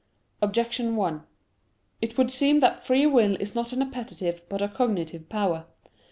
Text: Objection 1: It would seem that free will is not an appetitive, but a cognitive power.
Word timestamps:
Objection 0.41 0.95
1: 0.95 1.21
It 2.01 2.17
would 2.17 2.31
seem 2.31 2.59
that 2.59 2.83
free 2.83 3.05
will 3.05 3.35
is 3.35 3.53
not 3.53 3.71
an 3.71 3.83
appetitive, 3.83 4.41
but 4.49 4.59
a 4.63 4.67
cognitive 4.67 5.29
power. 5.29 5.67